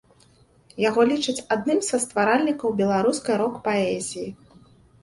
[0.83, 4.29] Яго лічаць адным са стваральнікаў беларускай рок-паэзіі.